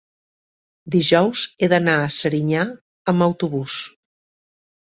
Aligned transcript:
dijous 0.95 1.43
he 1.65 1.69
d'anar 1.75 1.97
a 2.05 2.09
Serinyà 2.15 2.65
amb 3.15 3.27
autobús. 3.27 3.77